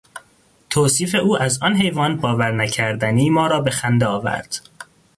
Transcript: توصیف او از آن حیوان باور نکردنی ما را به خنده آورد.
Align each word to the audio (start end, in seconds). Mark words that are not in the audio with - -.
توصیف 0.69 1.15
او 1.23 1.37
از 1.41 1.59
آن 1.63 1.75
حیوان 1.75 2.17
باور 2.17 2.51
نکردنی 2.51 3.29
ما 3.29 3.47
را 3.47 3.59
به 3.61 3.71
خنده 3.71 4.05
آورد. 4.05 4.59